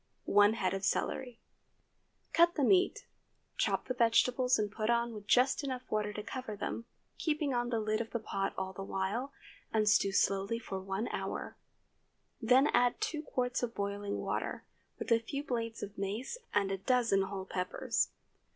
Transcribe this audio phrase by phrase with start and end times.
[0.25, 1.39] 1 head of celery.
[2.33, 3.05] Cut up the meat;
[3.55, 6.85] chop the vegetables, and put on with just enough water to cover them,
[7.19, 9.31] keeping on the lid of the pot all the while,
[9.71, 11.55] and stew slowly for one hour.
[12.41, 14.63] Then add two quarts of boiling water,
[14.97, 18.09] with a few blades of mace and a dozen whole peppers.